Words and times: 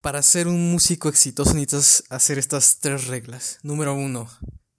Para 0.00 0.22
ser 0.22 0.48
un 0.48 0.70
músico 0.70 1.10
exitoso 1.10 1.52
necesitas 1.52 2.04
hacer 2.08 2.38
estas 2.38 2.78
tres 2.78 3.06
reglas. 3.08 3.58
Número 3.62 3.92
uno, 3.92 4.30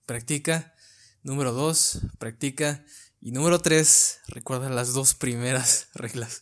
practica. 0.07 0.73
Número 1.21 1.51
dos, 1.51 2.01
practica. 2.17 2.83
Y 3.19 3.31
número 3.31 3.59
tres, 3.59 4.17
recuerda 4.27 4.71
las 4.71 4.93
dos 4.93 5.13
primeras 5.13 5.89
reglas. 5.93 6.39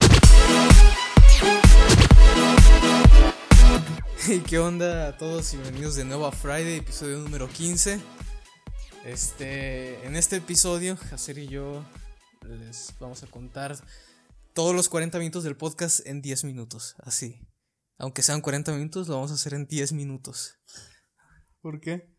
¿Y 4.29 4.39
qué 4.39 4.60
onda 4.60 5.09
a 5.09 5.18
todos? 5.18 5.52
Bienvenidos 5.52 5.96
de 5.96 6.05
nuevo 6.05 6.25
a 6.25 6.32
Friday, 6.32 6.77
episodio 6.77 7.18
número 7.18 7.50
15. 7.50 8.00
Este, 9.04 10.05
en 10.07 10.16
este 10.16 10.38
episodio, 10.38 10.98
Hacer 11.11 11.38
y 11.38 11.50
yo 11.50 11.84
les 12.48 12.93
vamos 12.98 13.23
a 13.23 13.27
contar 13.27 13.77
todos 14.54 14.73
los 14.73 14.88
40 14.88 15.20
minutos 15.20 15.43
del 15.43 15.57
podcast 15.57 16.00
en 16.07 16.21
10 16.21 16.46
minutos, 16.46 16.96
así. 17.04 17.41
Aunque 18.00 18.21
sean 18.21 18.39
40 18.39 18.71
minutos, 18.71 19.09
lo 19.09 19.15
vamos 19.15 19.32
a 19.32 19.34
hacer 19.34 19.54
en 19.54 19.68
10 19.68 19.91
minutos. 19.91 20.57
¿Por 21.60 21.82
qué? 21.82 22.15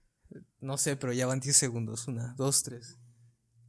No 0.60 0.76
sé, 0.76 0.94
pero 0.94 1.14
ya 1.14 1.26
van 1.26 1.40
10 1.40 1.56
segundos. 1.56 2.06
Una, 2.06 2.34
dos, 2.36 2.62
tres. 2.62 2.98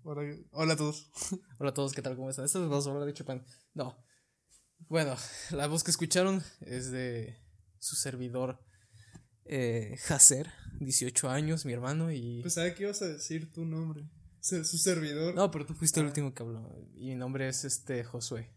Hola, 0.03 0.35
hola 0.51 0.73
a 0.73 0.75
todos. 0.75 1.09
Hola 1.57 1.69
a 1.69 1.73
todos, 1.73 1.93
¿qué 1.93 2.01
tal? 2.01 2.17
¿Cómo 2.17 2.29
están? 2.29 2.43
Esto 2.43 2.59
vamos 2.67 2.85
a 2.85 2.89
hablar 2.89 3.05
de 3.05 3.13
Chopin. 3.13 3.41
No. 3.73 3.97
Bueno, 4.89 5.15
la 5.51 5.67
voz 5.67 5.85
que 5.85 5.91
escucharon 5.91 6.43
es 6.59 6.91
de 6.91 7.39
su 7.79 7.95
servidor 7.95 8.59
eh, 9.45 9.97
Hacer, 10.09 10.51
18 10.81 11.29
años, 11.29 11.65
mi 11.65 11.71
hermano, 11.71 12.11
y... 12.11 12.41
Pues 12.41 12.55
¿sabes 12.55 12.75
qué 12.75 12.83
ibas 12.83 13.01
a 13.03 13.07
decir 13.07 13.53
tu 13.53 13.63
nombre? 13.63 14.09
Su, 14.41 14.65
su 14.65 14.77
servidor. 14.77 15.33
No, 15.33 15.49
pero 15.49 15.65
tú 15.65 15.75
fuiste 15.75 16.01
el 16.01 16.07
último 16.07 16.33
que 16.33 16.43
habló. 16.43 16.75
Y 16.93 17.07
mi 17.09 17.15
nombre 17.15 17.47
es 17.47 17.63
este 17.63 18.03
Josué. 18.03 18.51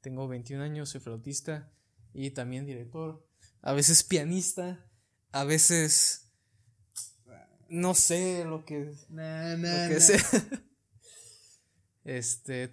Tengo 0.00 0.28
21 0.28 0.62
años, 0.62 0.88
soy 0.88 1.02
flautista 1.02 1.75
y 2.16 2.30
también 2.30 2.64
director. 2.64 3.22
A 3.60 3.72
veces 3.72 4.02
pianista, 4.02 4.84
a 5.32 5.44
veces... 5.44 6.22
No 7.68 7.94
sé 7.94 8.44
lo 8.44 8.64
que... 8.64 8.92
Nah, 9.10 9.56
lo 9.56 9.88
que 9.88 9.94
nah. 9.94 10.00
sea. 10.00 10.20
Este, 12.04 12.72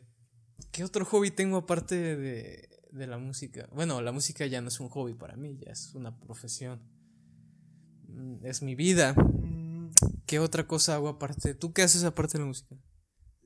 ¿qué 0.72 0.84
otro 0.84 1.06
hobby 1.06 1.32
tengo 1.32 1.58
aparte 1.58 1.96
de, 1.96 2.70
de 2.92 3.08
la 3.08 3.18
música? 3.18 3.68
Bueno, 3.74 4.00
la 4.00 4.12
música 4.12 4.46
ya 4.46 4.62
no 4.62 4.68
es 4.68 4.80
un 4.80 4.90
hobby 4.90 5.16
para 5.16 5.36
mí, 5.36 5.58
ya 5.58 5.72
es 5.72 5.96
una 5.96 6.20
profesión. 6.20 6.80
Mm, 8.08 8.46
Es 8.46 8.62
mi 8.62 8.76
vida. 8.76 9.14
Mm, 9.14 9.90
¿Qué 10.28 10.38
otra 10.38 10.68
cosa 10.68 10.94
hago 10.94 11.10
aparte? 11.10 11.56
¿Tú 11.56 11.74
qué 11.74 11.82
haces 11.82 12.04
aparte 12.04 12.34
de 12.34 12.40
la 12.44 12.46
música? 12.46 12.76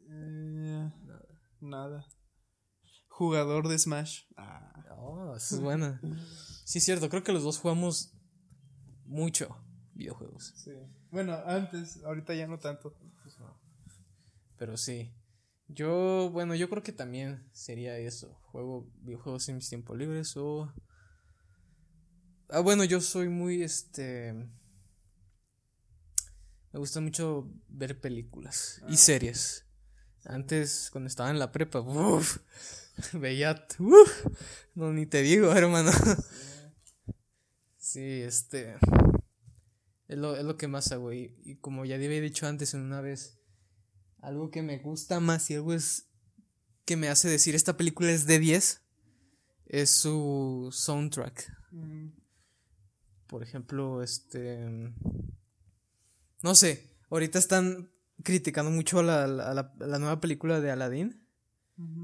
eh, 0.09 0.91
nada. 1.61 2.05
Jugador 3.17 3.67
de 3.67 3.79
Smash. 3.79 4.25
Ah, 4.35 4.63
Oh, 4.99 5.35
eso 5.35 5.55
es 5.55 5.61
buena. 5.61 5.99
Sí, 6.65 6.79
es 6.79 6.83
cierto, 6.83 7.09
creo 7.09 7.23
que 7.23 7.31
los 7.31 7.43
dos 7.43 7.59
jugamos 7.59 8.13
mucho 9.05 9.57
videojuegos. 9.93 10.53
sí. 10.57 10.73
Bueno, 11.11 11.33
antes, 11.45 12.03
ahorita 12.03 12.35
ya 12.35 12.45
no 12.45 12.59
tanto. 12.59 12.93
Pero 14.57 14.75
sí. 14.75 15.13
Yo, 15.69 16.29
bueno, 16.31 16.55
yo 16.55 16.69
creo 16.69 16.83
que 16.83 16.91
también 16.91 17.47
sería 17.53 17.97
eso. 17.97 18.33
Juego 18.51 18.85
videojuegos 19.01 19.47
en 19.47 19.55
mis 19.55 19.69
tiempos 19.69 19.97
libres 19.97 20.35
o... 20.35 20.69
Ah, 22.49 22.59
bueno, 22.59 22.83
yo 22.83 22.99
soy 22.99 23.29
muy, 23.29 23.63
este... 23.63 24.33
Me 26.73 26.79
gusta 26.79 26.99
mucho 26.99 27.49
ver 27.69 28.01
películas 28.01 28.81
y 28.89 28.97
series. 28.97 29.65
Antes, 30.25 30.89
cuando 30.91 31.07
estaba 31.07 31.29
en 31.29 31.39
la 31.39 31.53
prepa, 31.53 31.79
uf, 31.79 32.39
veía... 33.13 33.65
uf, 33.79 34.25
no, 34.75 34.93
ni 34.93 35.05
te 35.05 35.21
digo, 35.21 35.51
hermano. 35.55 35.91
Sí, 37.77 38.21
este... 38.21 38.75
Es 40.07 40.17
lo, 40.17 40.37
es 40.37 40.43
lo 40.45 40.55
que 40.57 40.67
más 40.67 40.91
hago. 40.91 41.11
Y, 41.11 41.35
y 41.43 41.55
como 41.57 41.83
ya 41.85 41.95
había 41.95 42.09
dicho 42.21 42.47
antes 42.47 42.73
en 42.73 42.81
una 42.81 43.01
vez, 43.01 43.39
algo 44.21 44.51
que 44.51 44.61
me 44.61 44.77
gusta 44.77 45.19
más 45.19 45.49
y 45.51 45.55
algo 45.55 45.73
es 45.73 46.07
que 46.85 46.95
me 46.95 47.09
hace 47.09 47.27
decir 47.29 47.55
esta 47.55 47.75
película 47.75 48.11
es 48.11 48.25
de 48.25 48.39
10 48.39 48.81
es 49.65 49.89
su 49.89 50.69
soundtrack. 50.71 51.51
Mm, 51.71 52.07
Por 53.27 53.43
ejemplo, 53.43 54.01
este. 54.01 54.93
No 56.41 56.55
sé, 56.55 56.89
ahorita 57.09 57.37
están 57.39 57.91
criticando 58.23 58.71
mucho 58.71 59.03
la, 59.03 59.27
la, 59.27 59.53
la- 59.53 59.75
la 59.79 59.99
nueva 59.99 60.21
película 60.21 60.61
de 60.61 60.71
Aladdin. 60.71 61.26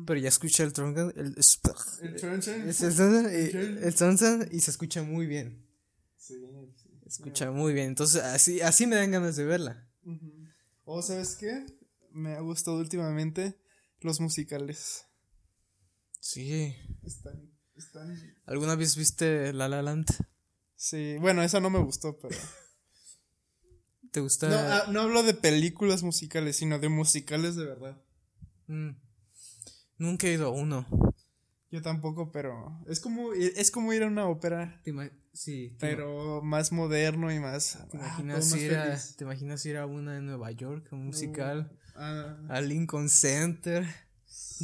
Pero 0.06 0.19
ya 0.19 0.29
escuché 0.29 0.63
el 0.63 0.73
tronco. 0.73 1.09
El, 1.16 1.35
El 2.01 2.16
el, 3.56 3.78
el 3.84 3.95
soundtrack 3.95 4.53
y 4.53 4.59
se 4.59 4.72
escucha 4.72 5.01
muy 5.01 5.25
bien. 5.25 5.66
Sí, 6.17 6.35
sí. 6.75 6.89
Escucha 7.06 7.51
muy 7.51 7.73
bien. 7.73 7.88
Entonces, 7.88 8.22
así, 8.22 8.61
así 8.61 8.85
me 8.85 8.95
dan 8.95 9.11
ganas 9.11 9.35
de 9.35 9.45
verla. 9.45 9.89
O, 10.84 11.01
¿sabes 11.01 11.35
qué? 11.35 11.66
Me 12.11 12.34
ha 12.34 12.41
gustado 12.41 12.78
últimamente 12.78 13.59
los 14.01 14.19
musicales. 14.19 15.06
Sí. 16.19 16.75
Están, 17.03 17.51
están... 17.75 18.16
¿Alguna 18.45 18.75
vez 18.75 18.95
viste 18.95 19.53
La 19.53 19.67
La 19.67 19.81
Land? 19.81 20.05
Sí, 20.75 21.17
bueno, 21.19 21.41
esa 21.41 21.59
no 21.59 21.69
me 21.69 21.79
gustó, 21.79 22.19
pero... 22.19 22.38
¿Te 24.11 24.19
gusta? 24.19 24.50
No, 24.50 24.55
ah, 24.55 24.85
no 24.91 25.01
hablo 25.01 25.23
de 25.23 25.34
películas 25.34 26.03
musicales, 26.03 26.57
sino 26.57 26.78
de 26.78 26.90
musicales 26.90 27.55
de 27.55 27.66
verdad. 27.66 28.01
Mm. 28.67 28.91
Nunca 29.98 30.28
he 30.28 30.34
ido 30.34 30.48
a 30.48 30.52
uno. 30.52 30.86
Yo 31.72 31.81
tampoco, 31.81 32.31
pero 32.31 32.80
es 32.88 33.00
como 33.00 33.34
es 33.34 33.72
como 33.72 33.92
ir 33.94 34.04
a 34.04 34.08
una 34.08 34.28
ópera, 34.28 34.80
¿Te 34.84 34.92
ima- 34.92 35.12
sí, 35.31 35.70
te 35.72 35.88
pero 35.88 36.42
más 36.44 36.72
moderno 36.72 37.31
y 37.31 37.40
más. 37.40 37.80
¿Te 37.90 37.98
ah, 37.98 38.00
imaginas, 38.00 38.52
más 38.52 38.59
ir 38.59 38.76
a. 38.76 38.98
¿Te 39.18 39.24
imaginas 39.24 39.66
ir 39.66 39.78
a 39.78 39.86
una 39.88 40.18
en 40.18 40.28
Nueva 40.28 40.52
York, 40.52 40.88
un 40.92 41.08
musical? 41.08 41.72
Ah, 41.96 42.38
A 42.50 42.62
Lincoln 42.62 43.09
Center. 43.09 43.88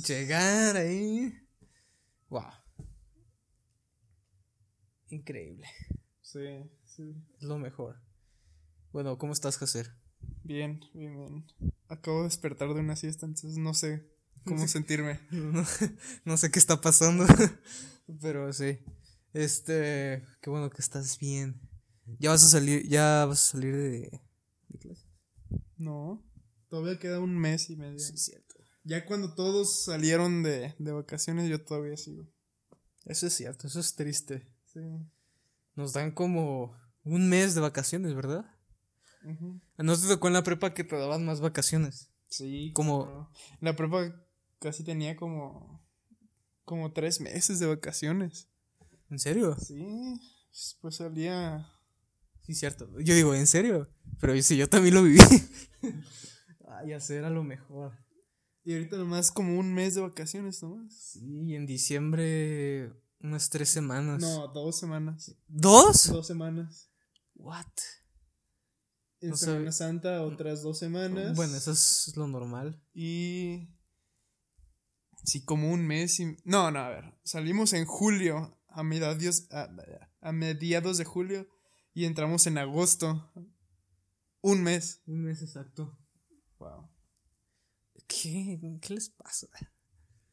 Llegar 0.08 0.78
ahí. 0.78 1.34
Wow. 2.30 2.44
Increíble. 5.10 5.66
sí, 6.22 6.70
sí. 6.86 7.16
Es 7.38 7.44
lo 7.44 7.58
mejor. 7.58 8.00
Bueno, 8.92 9.18
¿cómo 9.18 9.34
estás, 9.34 9.60
Hacer? 9.62 9.92
Bien, 10.44 10.80
bien, 10.94 11.16
bien. 11.16 11.46
Acabo 11.88 12.20
de 12.20 12.24
despertar 12.26 12.74
de 12.74 12.80
una 12.82 12.96
siesta, 12.96 13.26
entonces 13.26 13.58
no 13.58 13.74
sé 13.74 14.08
cómo 14.50 14.68
sentirme. 14.68 15.20
No, 15.32 15.64
no 16.26 16.38
sé 16.38 16.52
qué 16.52 16.60
está 16.60 16.82
pasando. 16.82 17.26
Pero 18.22 18.52
sí. 18.54 18.80
Este. 19.34 20.26
Qué 20.42 20.50
bueno 20.50 20.70
que 20.70 20.82
estás 20.82 21.18
bien. 21.20 21.62
Ya 22.20 22.32
vas 22.32 22.44
a 22.44 22.50
salir. 22.50 22.88
Ya 22.88 23.26
vas 23.26 23.40
a 23.48 23.52
salir 23.52 23.76
de. 23.76 24.22
de 24.70 24.80
clase. 24.80 25.06
No, 25.78 26.24
todavía 26.68 27.00
queda 27.00 27.20
un 27.20 27.38
mes 27.38 27.70
y 27.70 27.76
medio. 27.76 28.00
Sí, 28.00 28.18
cierto. 28.18 28.56
Ya 28.84 29.06
cuando 29.06 29.34
todos 29.36 29.86
salieron 29.86 30.42
de, 30.44 30.76
de 30.80 30.92
vacaciones, 30.92 31.50
yo 31.50 31.64
todavía 31.64 31.96
sigo. 31.96 32.28
Eso 33.06 33.28
es 33.28 33.34
cierto, 33.34 33.68
eso 33.68 33.80
es 33.80 33.96
triste. 33.96 34.48
Sí. 34.66 34.80
Nos 35.76 35.94
dan 35.94 36.12
como 36.12 36.74
un 37.04 37.30
mes 37.30 37.56
de 37.56 37.62
vacaciones, 37.62 38.14
¿verdad? 38.14 38.46
Ujú. 39.24 39.62
¿No 39.78 39.98
te 39.98 40.08
tocó 40.08 40.28
en 40.28 40.34
la 40.34 40.44
prepa 40.44 40.74
que 40.74 40.84
te 40.84 40.96
daban 40.98 41.26
más 41.26 41.40
vacaciones? 41.42 42.10
Sí. 42.30 42.72
Como- 42.74 43.06
claro. 43.06 43.32
La 43.62 43.76
prepa 43.76 44.14
casi 44.60 44.84
tenía 44.84 45.16
como. 45.16 45.84
como 46.66 46.92
tres 46.94 47.22
meses 47.22 47.60
de 47.60 47.68
vacaciones. 47.68 48.48
¿En 49.10 49.20
serio? 49.20 49.56
Sí, 49.60 50.20
pues 50.82 50.98
salía. 50.98 51.68
Sí, 52.42 52.54
cierto. 52.54 52.88
Yo 53.00 53.14
digo, 53.14 53.34
¿en 53.34 53.48
serio? 53.48 53.90
Pero 54.20 54.40
sí, 54.42 54.58
yo 54.58 54.70
también 54.70 54.96
lo 54.96 55.04
viví. 55.04 55.20
Ay, 56.68 56.94
hacer 56.94 57.26
a 57.26 57.30
lo 57.30 57.44
mejor. 57.44 57.98
Y 58.64 58.74
ahorita 58.74 58.98
nomás 58.98 59.32
como 59.32 59.58
un 59.58 59.74
mes 59.74 59.96
de 59.96 60.02
vacaciones 60.02 60.62
nomás. 60.62 60.94
Sí, 60.94 61.56
en 61.56 61.66
diciembre 61.66 62.94
unas 63.22 63.50
tres 63.50 63.70
semanas. 63.70 64.22
No, 64.22 64.48
dos 64.50 64.78
semanas. 64.78 65.36
¿Dos? 65.48 66.12
Dos 66.12 66.28
semanas. 66.28 66.92
What? 67.36 67.66
En 69.22 69.32
No 69.32 69.38
Semana 69.38 69.72
Santa 69.72 70.24
otras 70.24 70.62
dos 70.62 70.80
semanas. 70.80 71.36
Bueno, 71.36 71.56
eso 71.56 71.72
es 71.72 72.14
lo 72.16 72.28
normal. 72.28 72.82
Y. 72.94 73.68
Sí, 75.30 75.44
como 75.46 75.72
un 75.72 75.86
mes 75.86 76.20
y. 76.20 76.38
No, 76.44 76.72
no, 76.72 76.80
a 76.80 76.90
ver. 76.90 77.14
Salimos 77.24 77.74
en 77.74 77.86
julio. 77.86 78.56
A 78.68 78.84
mediados, 78.84 79.48
a, 79.52 79.70
a 80.22 80.32
mediados 80.32 80.98
de 80.98 81.06
julio. 81.06 81.48
Y 81.94 82.06
entramos 82.06 82.48
en 82.48 82.58
agosto. 82.58 83.32
Un 84.42 84.64
mes. 84.64 85.02
Un 85.06 85.24
mes 85.24 85.42
exacto. 85.42 85.98
Wow. 86.60 86.90
¿Qué? 88.08 88.60
¿Qué 88.82 88.94
les 88.96 89.10
pasa? 89.10 89.48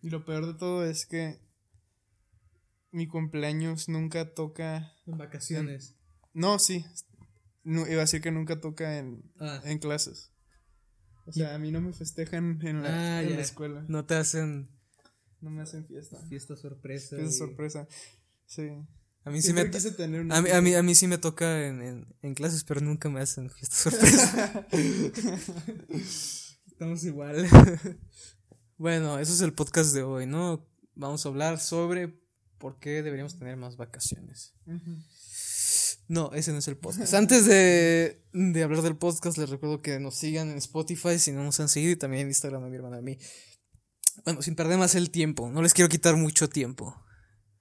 Y 0.01 0.11
lo 0.11 0.25
peor 0.25 0.47
de 0.47 0.55
todo 0.55 0.85
es 0.87 1.05
que. 1.07 1.41
Mi 2.91 3.07
cumpleaños 3.07 3.89
nunca 3.89 4.33
toca. 4.33 4.93
En 5.07 5.19
vacaciones. 5.19 5.95
No, 6.33 6.59
sí. 6.59 6.87
No, 7.65 7.87
iba 7.87 7.97
a 7.97 8.01
decir 8.07 8.23
que 8.23 8.31
nunca 8.31 8.61
toca 8.61 8.99
en, 8.99 9.31
Ah, 9.41 9.61
en 9.65 9.79
clases. 9.79 10.33
O 11.27 11.33
sea, 11.33 11.55
a 11.55 11.59
mí 11.59 11.73
no 11.73 11.81
me 11.81 11.93
festejan 11.93 12.61
en 12.63 12.83
la, 12.83 13.19
Ah, 13.19 13.23
en 13.23 13.35
la 13.35 13.43
escuela. 13.43 13.85
no 13.89 14.07
te 14.07 14.15
hacen 14.15 14.71
No 15.47 15.53
me 15.53 15.63
hacen 15.63 15.87
fiesta. 15.87 16.19
fiesta 16.29 16.57
sorpresa. 16.57 17.17
Es 17.21 17.35
y- 17.35 17.39
sorpresa. 17.39 17.87
Sí. 18.47 18.69
A 19.25 19.31
mí 19.31 19.41
sí 19.41 19.53
me, 19.53 19.61
Siempre 19.61 19.71
quise 19.79 19.93
tener 19.93 20.23
una 20.23 20.37
a 20.37 20.43
mí, 20.43 20.51
a 20.51 20.61
mí, 20.61 20.75
a 20.75 20.83
mí 20.83 20.95
sí 20.97 21.07
me 21.07 21.19
toca 21.19 21.69
en, 21.69 21.81
en, 21.83 22.07
en 22.23 22.35
clases, 22.35 22.65
pero 22.65 22.81
nunca 22.81 23.09
me 23.09 23.21
hacen 23.21 23.49
fiesta 23.49 23.77
sorpresa. 23.77 24.67
Estamos 26.67 27.05
igual. 27.05 27.49
bueno, 28.77 29.21
eso 29.21 29.33
es 29.33 29.41
el 29.41 29.53
podcast 29.53 29.95
de 29.95 30.03
hoy, 30.03 30.27
¿no? 30.27 30.67
Vamos 30.97 31.25
a 31.25 31.29
hablar 31.29 31.61
sobre 31.61 32.21
por 32.59 32.81
qué 32.81 33.03
deberíamos 33.05 33.39
tener 33.39 33.57
más 33.57 33.77
vacaciones. 33.77 34.53
No, 36.09 36.33
ese 36.33 36.51
no 36.51 36.59
es 36.59 36.67
el 36.67 36.77
podcast. 36.77 37.15
Antes 37.15 37.47
de, 37.47 38.21
de 38.33 38.63
hablar 38.65 38.83
del 38.83 38.97
podcast, 38.97 39.39
les 39.39 39.49
recuerdo 39.51 39.81
que 39.81 40.01
nos 40.01 40.17
sigan 40.17 40.51
en 40.51 40.59
Spotify 40.59 41.21
si 41.21 41.31
no 41.31 41.45
nos 41.45 41.61
han 41.61 41.69
seguido 41.69 41.93
y 41.93 41.97
también 41.97 42.23
en 42.23 42.29
Instagram 42.31 42.65
a 42.65 42.69
mi 42.69 42.75
hermana 42.77 42.97
a 42.99 43.03
mí. 43.03 43.17
Bueno, 44.25 44.43
sin 44.43 44.55
perder 44.55 44.79
más 44.79 44.95
el 44.95 45.11
tiempo, 45.11 45.51
no 45.51 45.63
les 45.63 45.75
quiero 45.75 45.89
quitar 45.89 46.17
mucho 46.17 46.49
tiempo. 46.49 46.97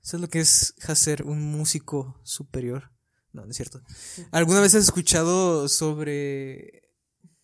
¿Sabes 0.01 0.21
lo 0.21 0.29
que 0.29 0.39
es 0.39 0.75
hacer 0.87 1.23
un 1.23 1.41
músico 1.51 2.19
superior? 2.23 2.91
No, 3.33 3.43
no 3.43 3.51
es 3.51 3.57
cierto. 3.57 3.81
¿Alguna 4.31 4.61
vez 4.61 4.75
has 4.75 4.83
escuchado 4.83 5.67
sobre 5.67 6.93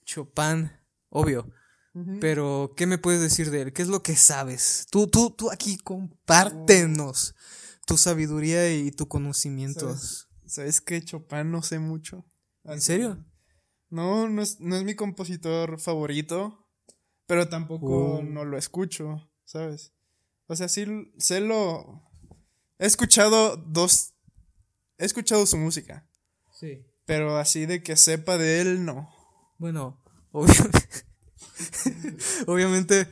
Chopin? 0.06 0.72
Obvio. 1.10 1.52
Pero, 2.22 2.74
¿qué 2.78 2.86
me 2.88 2.98
puedes 2.98 3.20
decir 3.20 3.52
de 3.52 3.64
él? 3.64 3.74
¿Qué 3.74 3.82
es 3.82 3.90
lo 3.90 4.02
que 4.02 4.16
sabes? 4.16 4.86
Tú, 4.90 5.08
tú, 5.08 5.32
tú 5.32 5.52
aquí 5.52 5.78
compártenos 5.78 7.36
tu 7.86 7.98
sabiduría 7.98 8.74
y 8.74 8.92
tu 8.92 9.10
conocimiento. 9.10 9.88
¿Sabes? 9.88 10.28
¿Sabes 10.46 10.82
qué? 10.82 11.04
Chopin 11.04 11.52
no 11.52 11.62
sé 11.62 11.80
mucho. 11.80 12.26
¿En 12.64 12.80
serio? 12.80 13.26
No, 13.90 14.30
no 14.30 14.42
es, 14.42 14.62
no 14.62 14.78
es 14.78 14.84
mi 14.84 14.96
compositor 14.96 15.80
favorito, 15.80 16.61
pero 17.32 17.48
tampoco 17.48 18.16
Oh. 18.18 18.22
no 18.22 18.44
lo 18.44 18.58
escucho, 18.58 19.32
¿sabes? 19.46 19.94
O 20.48 20.56
sea, 20.58 20.68
sí 20.68 21.14
sé 21.18 21.40
lo... 21.40 22.04
He 22.78 22.86
escuchado 22.86 23.56
dos... 23.56 24.16
He 24.98 25.06
escuchado 25.06 25.46
su 25.46 25.56
música, 25.56 26.06
Sí. 26.52 26.86
pero 27.06 27.38
así 27.38 27.66
de 27.66 27.82
que 27.82 27.96
sepa 27.96 28.38
de 28.38 28.60
él, 28.60 28.84
no. 28.84 29.10
Bueno, 29.60 30.04
obviamente, 30.34 30.90
obviamente 32.48 33.08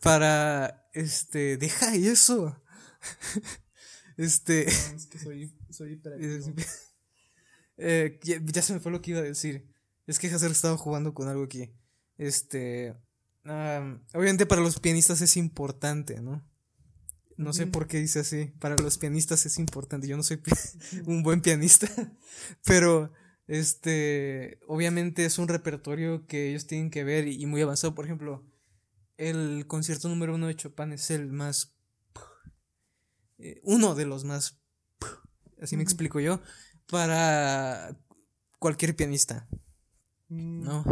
para 0.00 0.88
este 0.92 1.56
deja 1.56 1.92
eso. 1.96 2.62
Este 4.16 4.68
Es 4.68 5.08
que 5.10 5.18
soy, 5.18 5.58
soy 5.70 6.00
eh, 7.78 8.20
ya, 8.22 8.40
ya 8.44 8.62
se 8.62 8.74
me 8.74 8.78
fue 8.80 8.92
lo 8.92 9.02
que 9.02 9.10
iba 9.10 9.20
a 9.20 9.24
decir. 9.24 9.74
Es 10.06 10.20
que 10.20 10.28
Hacer 10.28 10.52
estaba 10.52 10.76
jugando 10.76 11.14
con 11.14 11.26
algo 11.26 11.42
aquí. 11.42 11.74
Este 12.16 12.94
am, 13.48 14.02
obviamente 14.14 14.46
para 14.46 14.60
los 14.60 14.80
pianistas 14.80 15.20
es 15.20 15.36
importante, 15.36 16.20
¿no? 16.20 16.44
No 17.36 17.52
sé 17.52 17.66
por 17.66 17.86
qué 17.86 17.98
dice 17.98 18.20
así. 18.20 18.46
Para 18.58 18.76
los 18.76 18.96
pianistas 18.96 19.44
es 19.44 19.58
importante. 19.58 20.08
Yo 20.08 20.16
no 20.16 20.22
soy 20.22 20.40
un 21.06 21.22
buen 21.22 21.42
pianista, 21.42 21.86
pero 22.64 23.12
este, 23.46 24.58
obviamente 24.66 25.26
es 25.26 25.38
un 25.38 25.48
repertorio 25.48 26.26
que 26.26 26.48
ellos 26.48 26.66
tienen 26.66 26.90
que 26.90 27.04
ver 27.04 27.28
y, 27.28 27.42
y 27.42 27.46
muy 27.46 27.60
avanzado. 27.60 27.94
Por 27.94 28.06
ejemplo, 28.06 28.46
el 29.18 29.66
concierto 29.66 30.08
número 30.08 30.34
uno 30.34 30.46
de 30.46 30.56
Chopin 30.56 30.92
es 30.92 31.10
el 31.10 31.30
más, 31.30 31.76
eh, 33.38 33.60
uno 33.64 33.94
de 33.94 34.06
los 34.06 34.24
más, 34.24 34.62
así 35.60 35.76
me 35.76 35.82
explico 35.82 36.20
yo, 36.20 36.40
para 36.86 37.98
cualquier 38.58 38.96
pianista, 38.96 39.46
Mm, 40.28 40.62
¿no? 40.62 40.84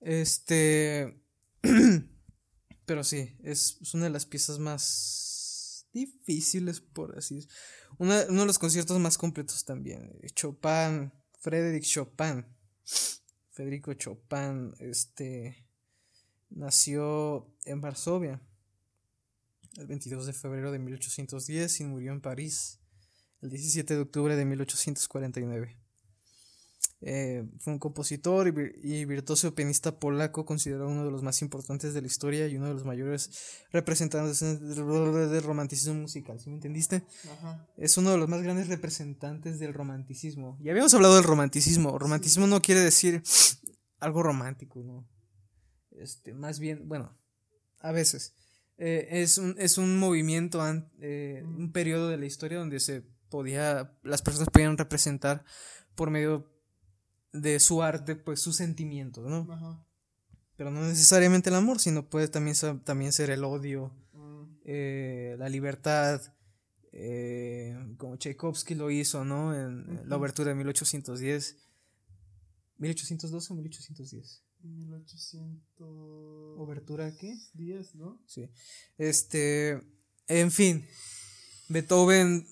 Este, 0.00 1.22
pero 2.86 3.04
sí, 3.04 3.36
es, 3.42 3.78
una 3.94 4.04
de 4.04 4.10
las 4.10 4.26
piezas 4.26 4.58
más 4.58 5.86
difíciles, 5.92 6.80
por 6.80 7.16
así 7.16 7.36
decirlo. 7.36 7.56
Uno 7.98 8.14
de 8.14 8.46
los 8.46 8.58
conciertos 8.58 8.98
más 9.00 9.16
completos 9.16 9.64
también. 9.64 10.18
Chopin, 10.34 11.12
Frédéric 11.40 11.84
Chopin. 11.84 12.44
Federico 13.50 13.94
Chopin, 13.94 14.74
este, 14.80 15.66
nació 16.50 17.56
en 17.64 17.80
Varsovia 17.80 18.42
el 19.78 19.86
22 19.86 20.26
de 20.26 20.32
febrero 20.34 20.72
de 20.72 20.78
1810 20.78 21.80
y 21.80 21.84
murió 21.84 22.12
en 22.12 22.20
París 22.20 22.80
el 23.40 23.50
17 23.50 23.94
de 23.94 24.00
octubre 24.00 24.36
de 24.36 24.44
1849. 24.44 25.85
Eh, 27.08 27.44
fue 27.60 27.72
un 27.72 27.78
compositor 27.78 28.48
y, 28.48 28.50
vir- 28.50 28.74
y 28.82 29.04
virtuoso 29.04 29.54
pianista 29.54 30.00
polaco, 30.00 30.44
considerado 30.44 30.88
uno 30.88 31.04
de 31.04 31.12
los 31.12 31.22
más 31.22 31.40
importantes 31.40 31.94
de 31.94 32.00
la 32.00 32.08
historia 32.08 32.48
y 32.48 32.56
uno 32.56 32.66
de 32.66 32.74
los 32.74 32.84
mayores 32.84 33.30
representantes 33.70 34.40
del 34.40 35.42
romanticismo 35.44 35.94
musical. 35.94 36.40
¿Sí 36.40 36.50
me 36.50 36.56
entendiste? 36.56 37.04
Ajá. 37.30 37.64
Es 37.76 37.96
uno 37.96 38.10
de 38.10 38.18
los 38.18 38.28
más 38.28 38.42
grandes 38.42 38.66
representantes 38.66 39.60
del 39.60 39.72
romanticismo. 39.72 40.58
Ya 40.60 40.72
habíamos 40.72 40.94
hablado 40.94 41.14
del 41.14 41.22
romanticismo. 41.22 41.96
Romanticismo 41.96 42.48
no 42.48 42.60
quiere 42.60 42.80
decir 42.80 43.22
algo 44.00 44.24
romántico, 44.24 44.82
¿no? 44.82 45.08
Este, 45.92 46.34
más 46.34 46.58
bien, 46.58 46.88
bueno, 46.88 47.16
a 47.78 47.92
veces. 47.92 48.34
Eh, 48.78 49.06
es, 49.22 49.38
un, 49.38 49.54
es 49.58 49.78
un 49.78 49.96
movimiento, 49.96 50.60
eh, 51.00 51.44
un 51.44 51.70
periodo 51.70 52.08
de 52.08 52.18
la 52.18 52.26
historia 52.26 52.58
donde 52.58 52.80
se 52.80 53.04
podía, 53.30 53.96
las 54.02 54.22
personas 54.22 54.48
podían 54.50 54.76
representar 54.76 55.44
por 55.94 56.10
medio 56.10 56.52
de 57.40 57.60
su 57.60 57.82
arte, 57.82 58.16
pues 58.16 58.40
sus 58.40 58.56
sentimientos, 58.56 59.24
¿no? 59.28 59.46
Ajá. 59.52 59.84
Pero 60.56 60.70
no 60.70 60.80
necesariamente 60.80 61.50
el 61.50 61.56
amor, 61.56 61.80
sino 61.80 62.08
puede 62.08 62.28
también 62.28 62.54
ser, 62.54 62.80
también 62.80 63.12
ser 63.12 63.30
el 63.30 63.44
odio, 63.44 63.92
Mm, 64.16 64.60
eh, 64.64 65.36
la 65.38 65.48
libertad, 65.48 66.20
eh, 66.92 67.76
como 67.98 68.16
Tchaikovsky 68.16 68.74
lo 68.74 68.90
hizo, 68.90 69.24
¿no? 69.24 69.54
En, 69.54 70.08
la 70.08 70.16
obertura 70.16 70.48
de 70.48 70.54
1810. 70.54 71.56
¿1812 72.78 73.50
o 73.50 73.54
1810? 73.54 74.42
1800... 74.62 76.58
¿Obertura 76.58 77.14
qué? 77.16 77.36
10, 77.54 77.94
¿no? 77.96 78.20
Sí. 78.26 78.48
Este, 78.96 79.82
en 80.26 80.50
fin, 80.50 80.86
Beethoven 81.68 82.46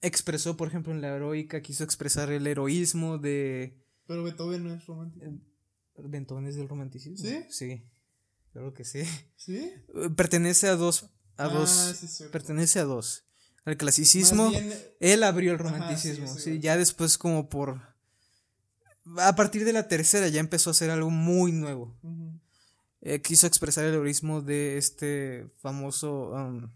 expresó, 0.00 0.56
por 0.56 0.68
ejemplo, 0.68 0.92
en 0.92 1.00
la 1.00 1.14
heroica, 1.14 1.62
quiso 1.62 1.84
expresar 1.84 2.30
el 2.30 2.46
heroísmo 2.46 3.18
de... 3.18 3.78
Pero 4.06 4.22
Beethoven 4.24 4.64
no 4.64 4.74
es 4.74 4.84
romántico. 4.86 5.26
Beethoven 5.96 6.46
es 6.46 6.56
del 6.56 6.68
romanticismo. 6.68 7.16
¿Sí? 7.28 7.44
Sí, 7.50 7.84
claro 8.52 8.74
que 8.74 8.84
sí. 8.84 9.02
¿Sí? 9.36 9.56
Eh, 9.94 10.10
Pertenece 10.16 10.68
a 10.68 10.76
dos, 10.76 11.04
a 11.36 11.44
Ah, 11.44 11.48
dos, 11.48 11.70
sí, 11.70 12.24
pertenece 12.32 12.78
a 12.80 12.84
dos. 12.84 13.24
Al 13.64 13.76
clasicismo. 13.76 14.50
Bien, 14.50 14.72
Él 15.00 15.22
abrió 15.22 15.52
el 15.52 15.60
Ajá, 15.60 15.70
romanticismo, 15.70 16.26
sí, 16.26 16.58
ya 16.58 16.76
después 16.76 17.16
como 17.18 17.48
por... 17.48 17.80
A 19.18 19.34
partir 19.36 19.64
de 19.64 19.72
la 19.72 19.88
tercera 19.88 20.28
ya 20.28 20.40
empezó 20.40 20.70
a 20.70 20.72
hacer 20.72 20.90
algo 20.90 21.10
muy 21.10 21.52
nuevo. 21.52 21.96
Eh, 23.00 23.20
quiso 23.20 23.46
expresar 23.48 23.84
el 23.84 23.94
heroísmo 23.94 24.42
de 24.42 24.78
este 24.78 25.48
famoso 25.60 26.30
um, 26.30 26.70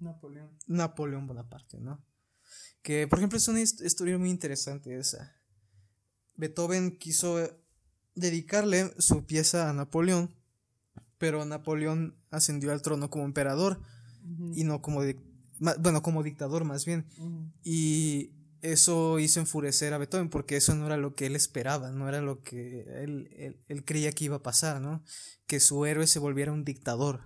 Napoleón. 0.00 0.50
Napoleón 0.66 1.26
Bonaparte, 1.26 1.78
¿no? 1.78 2.04
Que, 2.82 3.06
por 3.08 3.18
ejemplo, 3.18 3.38
es 3.38 3.48
una 3.48 3.60
hist- 3.60 3.84
historia 3.84 4.18
muy 4.18 4.30
interesante 4.30 4.96
esa. 4.98 5.34
Beethoven 6.38 6.96
quiso 6.96 7.36
dedicarle 8.14 8.92
su 8.98 9.26
pieza 9.26 9.68
a 9.68 9.72
Napoleón, 9.72 10.34
pero 11.18 11.44
Napoleón 11.44 12.16
ascendió 12.30 12.72
al 12.72 12.80
trono 12.80 13.10
como 13.10 13.24
emperador 13.24 13.82
y 14.54 14.64
no 14.64 14.80
como... 14.80 15.02
bueno, 15.58 16.02
como 16.02 16.22
dictador 16.22 16.64
más 16.64 16.86
bien. 16.86 17.06
Y 17.62 18.30
eso 18.62 19.18
hizo 19.18 19.40
enfurecer 19.40 19.92
a 19.92 19.98
Beethoven 19.98 20.30
porque 20.30 20.56
eso 20.56 20.74
no 20.74 20.86
era 20.86 20.96
lo 20.96 21.14
que 21.14 21.26
él 21.26 21.36
esperaba, 21.36 21.90
no 21.90 22.08
era 22.08 22.20
lo 22.20 22.42
que 22.42 22.82
él, 23.02 23.28
él, 23.36 23.60
él 23.66 23.84
creía 23.84 24.12
que 24.12 24.24
iba 24.24 24.36
a 24.36 24.42
pasar, 24.42 24.80
¿no? 24.80 25.02
Que 25.46 25.58
su 25.58 25.86
héroe 25.86 26.06
se 26.06 26.20
volviera 26.20 26.52
un 26.52 26.64
dictador 26.64 27.24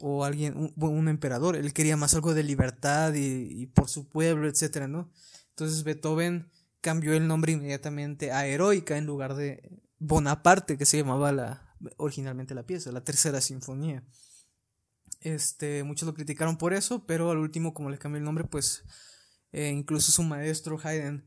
o 0.00 0.24
alguien, 0.24 0.56
un, 0.56 0.72
un 0.76 1.08
emperador. 1.08 1.56
Él 1.56 1.72
quería 1.72 1.96
más 1.96 2.14
algo 2.14 2.34
de 2.34 2.44
libertad 2.44 3.14
y, 3.14 3.62
y 3.62 3.66
por 3.66 3.88
su 3.88 4.08
pueblo, 4.08 4.48
etcétera, 4.48 4.86
¿no? 4.86 5.10
Entonces 5.50 5.82
Beethoven 5.82 6.48
cambió 6.80 7.14
el 7.14 7.26
nombre 7.26 7.52
inmediatamente 7.52 8.32
a 8.32 8.46
Heroica 8.46 8.96
en 8.96 9.06
lugar 9.06 9.34
de 9.34 9.82
Bonaparte, 9.98 10.78
que 10.78 10.86
se 10.86 10.98
llamaba 10.98 11.32
la, 11.32 11.74
originalmente 11.96 12.54
la 12.54 12.66
pieza, 12.66 12.92
la 12.92 13.04
tercera 13.04 13.40
sinfonía. 13.40 14.04
Este, 15.20 15.82
muchos 15.82 16.06
lo 16.06 16.14
criticaron 16.14 16.58
por 16.58 16.72
eso, 16.72 17.04
pero 17.06 17.30
al 17.30 17.38
último, 17.38 17.74
como 17.74 17.90
le 17.90 17.98
cambió 17.98 18.18
el 18.18 18.24
nombre, 18.24 18.44
pues 18.44 18.84
eh, 19.52 19.70
incluso 19.70 20.12
su 20.12 20.22
maestro 20.22 20.78
Haydn 20.82 21.24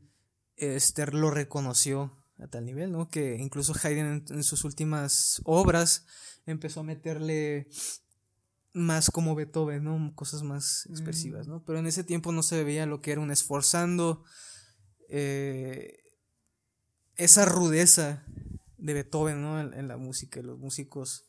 este, 0.56 1.06
lo 1.06 1.30
reconoció 1.30 2.18
a 2.38 2.46
tal 2.46 2.64
nivel, 2.64 2.92
¿no? 2.92 3.08
Que 3.08 3.36
incluso 3.36 3.74
Haydn 3.74 4.06
en, 4.06 4.24
en 4.30 4.42
sus 4.42 4.64
últimas 4.64 5.42
obras 5.44 6.06
empezó 6.46 6.80
a 6.80 6.84
meterle 6.84 7.68
más 8.72 9.10
como 9.10 9.34
Beethoven, 9.34 9.84
¿no? 9.84 10.14
Cosas 10.14 10.42
más 10.42 10.86
expresivas, 10.86 11.46
¿no? 11.46 11.62
Pero 11.64 11.78
en 11.78 11.86
ese 11.86 12.04
tiempo 12.04 12.32
no 12.32 12.42
se 12.42 12.64
veía 12.64 12.86
lo 12.86 13.00
que 13.02 13.12
era 13.12 13.20
un 13.20 13.30
esforzando, 13.30 14.24
eh, 15.14 15.98
esa 17.16 17.44
rudeza 17.44 18.24
de 18.78 18.94
Beethoven, 18.94 19.42
¿no? 19.42 19.60
En, 19.60 19.86
la 19.86 19.96
música, 19.96 20.40
los 20.42 20.58
músicos. 20.58 21.24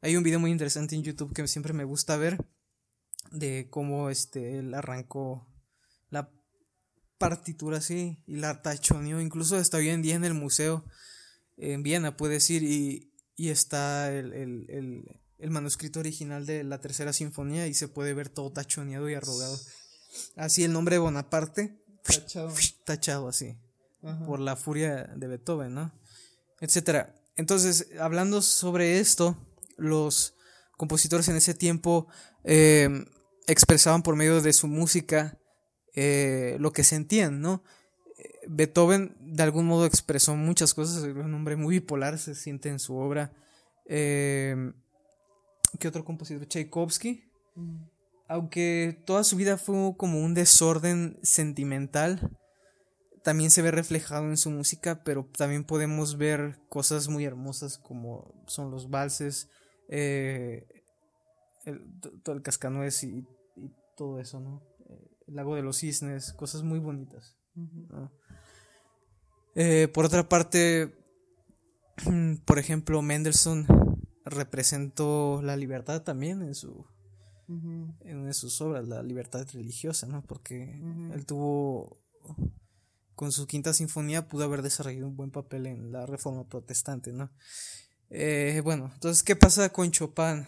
Hay 0.00 0.16
un 0.16 0.22
video 0.22 0.40
muy 0.40 0.50
interesante 0.50 0.96
en 0.96 1.02
YouTube 1.02 1.32
que 1.32 1.46
siempre 1.46 1.72
me 1.72 1.84
gusta 1.84 2.16
ver 2.16 2.44
de 3.30 3.68
cómo 3.70 4.10
este 4.10 4.58
él 4.58 4.74
arrancó 4.74 5.46
partitura 7.22 7.78
así 7.78 8.18
y 8.26 8.34
la 8.34 8.62
tachoneó. 8.62 9.20
Incluso 9.20 9.56
está 9.56 9.76
hoy 9.76 9.90
en 9.90 10.02
día 10.02 10.16
en 10.16 10.24
el 10.24 10.34
museo 10.34 10.84
en 11.56 11.84
Viena, 11.84 12.16
puedes 12.16 12.50
ir, 12.50 12.64
y, 12.64 13.12
y 13.36 13.50
está 13.50 14.12
el, 14.12 14.32
el, 14.32 14.66
el, 14.68 15.20
el, 15.38 15.50
manuscrito 15.50 16.00
original 16.00 16.46
de 16.46 16.64
la 16.64 16.80
tercera 16.80 17.12
sinfonía 17.12 17.68
y 17.68 17.74
se 17.74 17.86
puede 17.86 18.12
ver 18.12 18.28
todo 18.28 18.52
tachoneado 18.52 19.08
y 19.08 19.14
arrugado. 19.14 19.56
Así 20.34 20.64
el 20.64 20.72
nombre 20.72 20.96
de 20.96 21.00
Bonaparte, 21.00 21.81
tachado, 22.02 22.52
tachado 22.84 23.28
así, 23.28 23.56
por 24.26 24.40
la 24.40 24.56
furia 24.56 25.04
de 25.16 25.26
Beethoven, 25.26 25.74
¿no? 25.74 25.92
Etcétera. 26.60 27.14
Entonces, 27.36 27.88
hablando 27.98 28.42
sobre 28.42 28.98
esto, 28.98 29.36
los 29.76 30.34
compositores 30.76 31.28
en 31.28 31.36
ese 31.36 31.54
tiempo 31.54 32.08
eh, 32.44 32.88
expresaban 33.46 34.02
por 34.02 34.16
medio 34.16 34.40
de 34.40 34.52
su 34.52 34.68
música 34.68 35.38
eh, 35.94 36.56
lo 36.60 36.72
que 36.72 36.84
sentían, 36.84 37.40
¿no? 37.40 37.62
Beethoven 38.46 39.16
de 39.20 39.42
algún 39.42 39.66
modo 39.66 39.86
expresó 39.86 40.36
muchas 40.36 40.74
cosas, 40.74 41.02
es 41.02 41.14
un 41.14 41.34
hombre 41.34 41.56
muy 41.56 41.76
bipolar, 41.76 42.18
se 42.18 42.34
siente 42.34 42.68
en 42.68 42.78
su 42.78 42.96
obra. 42.96 43.32
Eh, 43.86 44.72
¿Qué 45.78 45.88
otro 45.88 46.04
compositor? 46.04 46.46
Tchaikovsky. 46.46 47.24
Aunque 48.32 49.02
toda 49.04 49.24
su 49.24 49.36
vida 49.36 49.58
fue 49.58 49.94
como 49.98 50.24
un 50.24 50.32
desorden 50.32 51.18
sentimental, 51.22 52.34
también 53.22 53.50
se 53.50 53.60
ve 53.60 53.70
reflejado 53.70 54.24
en 54.24 54.38
su 54.38 54.50
música, 54.50 55.04
pero 55.04 55.28
también 55.36 55.64
podemos 55.64 56.16
ver 56.16 56.58
cosas 56.70 57.08
muy 57.08 57.26
hermosas 57.26 57.76
como 57.76 58.32
son 58.46 58.70
los 58.70 58.88
valses, 58.88 59.50
eh, 59.90 60.66
el, 61.66 61.82
todo 62.22 62.34
el 62.34 62.40
cascanuez 62.40 63.04
y, 63.04 63.26
todo 63.98 64.18
eso, 64.18 64.40
¿no? 64.40 64.62
El 65.28 65.34
lago 65.34 65.54
de 65.54 65.60
los 65.60 65.76
cisnes, 65.76 66.32
cosas 66.32 66.62
muy 66.62 66.78
bonitas. 66.78 67.36
Eh, 69.54 69.88
por 69.92 70.06
otra 70.06 70.26
parte, 70.26 70.90
por 72.46 72.58
ejemplo, 72.58 73.02
Mendelssohn 73.02 73.66
representó 74.24 75.42
la 75.42 75.54
libertad 75.58 76.02
también 76.02 76.40
en 76.40 76.54
su 76.54 76.86
en 77.48 78.16
una 78.16 78.28
de 78.28 78.34
sus 78.34 78.60
obras, 78.60 78.88
la 78.88 79.02
libertad 79.02 79.46
religiosa, 79.52 80.06
¿no? 80.06 80.22
Porque 80.24 80.80
él 81.12 81.26
tuvo 81.26 82.00
con 83.14 83.30
su 83.32 83.46
quinta 83.46 83.72
sinfonía 83.74 84.28
pudo 84.28 84.44
haber 84.44 84.62
desarrollado 84.62 85.06
un 85.06 85.16
buen 85.16 85.30
papel 85.30 85.66
en 85.66 85.92
la 85.92 86.06
reforma 86.06 86.48
protestante, 86.48 87.12
¿no? 87.12 87.30
Eh, 88.10 88.60
bueno, 88.64 88.90
entonces, 88.94 89.22
¿qué 89.22 89.36
pasa 89.36 89.70
con 89.70 89.90
Chopin? 89.90 90.44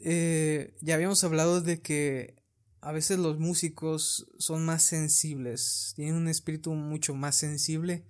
Eh, 0.00 0.76
ya 0.80 0.94
habíamos 0.94 1.22
hablado 1.22 1.60
de 1.60 1.80
que 1.80 2.42
a 2.80 2.90
veces 2.90 3.18
los 3.18 3.38
músicos 3.38 4.26
son 4.38 4.64
más 4.64 4.82
sensibles, 4.82 5.92
tienen 5.94 6.16
un 6.16 6.28
espíritu 6.28 6.72
mucho 6.74 7.14
más 7.14 7.36
sensible. 7.36 8.04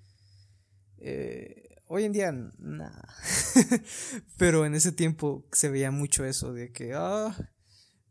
Eh, 0.98 1.61
hoy 1.92 2.04
en 2.04 2.12
día, 2.12 2.32
nada. 2.58 3.06
Pero 4.38 4.64
en 4.64 4.74
ese 4.74 4.92
tiempo 4.92 5.46
se 5.52 5.68
veía 5.68 5.90
mucho 5.90 6.24
eso 6.24 6.54
de 6.54 6.72
que, 6.72 6.94
ah, 6.94 7.36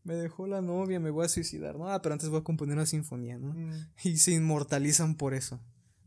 me 0.04 0.14
dejó 0.14 0.46
la 0.46 0.62
novia, 0.62 1.00
me 1.00 1.10
voy 1.10 1.26
a 1.26 1.30
suicidar. 1.30 1.78
No, 1.78 1.86
pero 2.02 2.14
antes 2.14 2.30
voy 2.30 2.40
a 2.40 2.44
componer 2.44 2.76
una 2.76 2.86
sinfonía, 2.86 3.38
¿no? 3.38 3.54
Mm. 3.54 3.88
Y 4.04 4.18
se 4.18 4.32
inmortalizan 4.34 5.16
por 5.16 5.34
eso. 5.34 5.60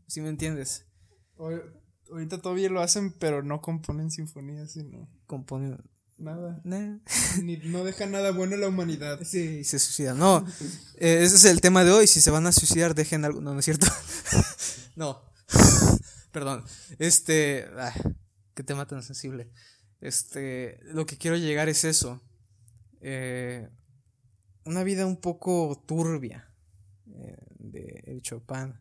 ¿Sí 0.07 0.21
me 0.21 0.29
entiendes? 0.29 0.85
ahorita 2.09 2.41
todavía 2.41 2.69
lo 2.69 2.81
hacen, 2.81 3.11
pero 3.11 3.43
no 3.43 3.61
componen 3.61 4.09
sinfonías, 4.09 4.71
sino. 4.71 5.09
Componen 5.25 5.77
Nada. 6.17 6.61
Ni, 7.43 7.57
no 7.57 7.83
deja 7.83 8.05
nada 8.05 8.31
bueno 8.31 8.55
en 8.55 8.61
la 8.61 8.69
humanidad. 8.69 9.19
Sí, 9.23 9.65
se 9.65 9.79
suicida. 9.79 10.13
No, 10.13 10.45
eh, 10.95 11.19
ese 11.23 11.35
es 11.35 11.43
el 11.45 11.59
tema 11.59 11.83
de 11.83 11.91
hoy. 11.91 12.07
Si 12.07 12.21
se 12.21 12.31
van 12.31 12.47
a 12.47 12.53
suicidar, 12.53 12.95
dejen 12.95 13.25
algo. 13.25 13.41
No, 13.41 13.53
no 13.53 13.59
es 13.59 13.65
cierto. 13.65 13.87
no. 14.95 15.34
Perdón. 16.35 16.65
Este. 16.99 17.65
qué 18.55 18.63
tema 18.63 18.85
tan 18.85 19.01
sensible. 19.01 19.49
Este. 20.01 20.81
Lo 20.83 21.05
que 21.05 21.17
quiero 21.17 21.37
llegar 21.37 21.69
es 21.69 21.85
eso. 21.85 22.21
Eh, 22.99 23.69
una 24.65 24.83
vida 24.83 25.05
un 25.05 25.15
poco 25.15 25.81
turbia 25.87 26.53
eh, 27.07 27.37
de 27.57 28.19
Chopin. 28.21 28.73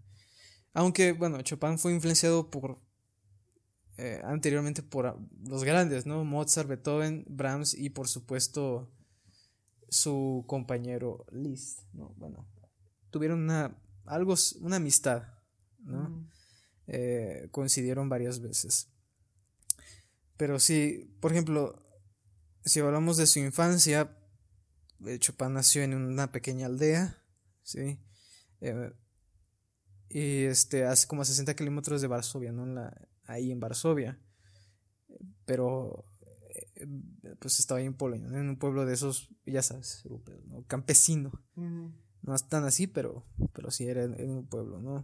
Aunque, 0.73 1.13
bueno, 1.13 1.41
Chopin 1.43 1.79
fue 1.79 1.93
influenciado 1.93 2.51
por 2.51 2.83
eh, 3.99 4.21
anteriormente 4.25 4.83
por 4.83 5.17
los 5.47 5.63
grandes, 5.63 6.07
¿no? 6.07 6.25
Mozart, 6.25 6.69
Beethoven, 6.69 7.25
Brahms 7.29 7.75
y 7.75 7.91
por 7.91 8.09
supuesto 8.09 8.91
su 9.89 10.45
compañero 10.49 11.25
Liszt, 11.31 11.83
¿no? 11.93 12.15
Bueno, 12.17 12.49
tuvieron 13.11 13.45
una, 13.45 13.79
algo, 14.07 14.35
una 14.61 14.77
amistad, 14.77 15.23
¿no? 15.79 16.29
Eh, 16.87 17.49
coincidieron 17.51 18.09
varias 18.09 18.41
veces. 18.41 18.89
Pero 20.37 20.59
sí, 20.59 21.17
por 21.21 21.33
ejemplo, 21.33 21.83
si 22.65 22.81
hablamos 22.81 23.17
de 23.17 23.27
su 23.27 23.39
infancia, 23.39 24.17
Chopin 25.19 25.53
nació 25.53 25.83
en 25.83 25.95
una 25.95 26.33
pequeña 26.33 26.67
aldea, 26.67 27.23
¿sí? 27.63 28.01
Eh, 28.61 28.93
y 30.09 30.45
este, 30.45 30.85
hace 30.85 31.07
como 31.07 31.23
a 31.23 31.25
60 31.25 31.55
kilómetros 31.55 32.01
de 32.01 32.09
Varsovia, 32.09 32.53
¿no? 32.53 32.65
En 32.65 32.75
la, 32.75 33.09
ahí 33.27 33.51
en 33.51 33.61
Varsovia. 33.61 34.19
Pero 35.45 36.05
eh, 36.77 36.87
pues 37.39 37.59
estaba 37.59 37.81
ahí 37.81 37.87
en 37.87 37.95
Polonia, 37.95 38.27
en 38.29 38.49
un 38.49 38.57
pueblo 38.57 38.87
de 38.87 38.95
esos, 38.95 39.29
ya 39.45 39.63
sabes, 39.63 40.03
europeos, 40.05 40.45
¿no? 40.47 40.65
campesino. 40.67 41.43
No 41.57 42.35
es 42.35 42.49
tan 42.49 42.65
así, 42.65 42.87
pero, 42.87 43.27
pero 43.53 43.71
sí 43.71 43.87
era 43.87 44.05
en, 44.05 44.31
un 44.31 44.47
pueblo, 44.47 44.81
¿no? 44.81 45.03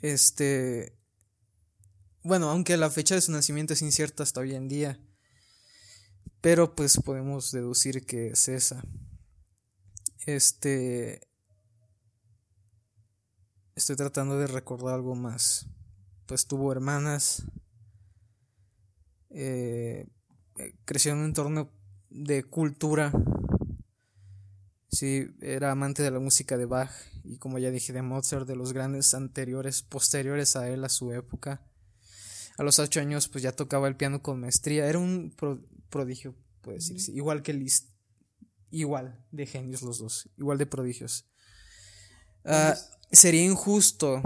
Este. 0.00 0.96
Bueno, 2.22 2.50
aunque 2.50 2.76
la 2.76 2.90
fecha 2.90 3.14
de 3.14 3.20
su 3.20 3.32
nacimiento 3.32 3.74
es 3.74 3.82
incierta 3.82 4.22
hasta 4.22 4.40
hoy 4.40 4.54
en 4.54 4.68
día. 4.68 5.00
Pero 6.40 6.74
pues 6.74 6.98
podemos 6.98 7.50
deducir 7.52 8.04
que 8.06 8.28
es 8.28 8.48
esa. 8.48 8.82
Este. 10.26 11.20
Estoy 13.74 13.96
tratando 13.96 14.38
de 14.38 14.46
recordar 14.46 14.94
algo 14.94 15.14
más 15.14 15.68
pues 16.26 16.46
tuvo 16.46 16.72
hermanas, 16.72 17.44
eh, 19.30 20.06
creció 20.84 21.12
en 21.12 21.18
un 21.18 21.24
entorno 21.26 21.70
de 22.10 22.44
cultura, 22.44 23.12
sí, 24.94 25.26
era 25.40 25.70
amante 25.70 26.02
de 26.02 26.10
la 26.10 26.20
música 26.20 26.56
de 26.56 26.66
Bach 26.66 26.90
y 27.24 27.38
como 27.38 27.58
ya 27.58 27.70
dije 27.70 27.92
de 27.92 28.02
Mozart, 28.02 28.46
de 28.46 28.56
los 28.56 28.72
grandes 28.72 29.14
anteriores, 29.14 29.82
posteriores 29.82 30.56
a 30.56 30.68
él, 30.68 30.84
a 30.84 30.88
su 30.88 31.12
época. 31.12 31.66
A 32.56 32.62
los 32.62 32.78
ocho 32.78 33.00
años 33.00 33.28
pues 33.28 33.42
ya 33.42 33.52
tocaba 33.52 33.88
el 33.88 33.96
piano 33.96 34.22
con 34.22 34.40
maestría, 34.40 34.86
era 34.86 34.98
un 34.98 35.34
prodigio, 35.90 36.34
puede 36.60 36.78
decirse, 36.78 37.12
igual 37.12 37.42
que 37.42 37.52
Liszt, 37.52 37.90
igual 38.70 39.24
de 39.32 39.46
genios 39.46 39.82
los 39.82 39.98
dos, 39.98 40.30
igual 40.36 40.58
de 40.58 40.66
prodigios. 40.66 41.26
Ah, 42.44 42.74
sería 43.10 43.44
injusto 43.44 44.22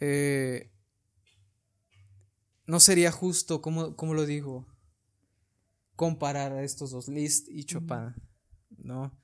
eh, 0.00 0.72
no 2.66 2.80
sería 2.80 3.12
justo, 3.12 3.60
como, 3.60 3.94
como 3.96 4.14
lo 4.14 4.24
digo, 4.24 4.66
comparar 5.94 6.52
a 6.52 6.62
estos 6.62 6.90
dos, 6.90 7.08
Liszt 7.08 7.48
y 7.48 7.64
Chopin, 7.64 8.14
¿no? 8.82 9.18